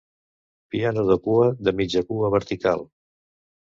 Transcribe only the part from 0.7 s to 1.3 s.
Piano de